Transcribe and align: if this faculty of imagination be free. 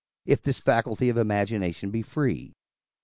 if 0.25 0.41
this 0.41 0.59
faculty 0.59 1.09
of 1.09 1.17
imagination 1.17 1.91
be 1.91 2.01
free. 2.01 2.55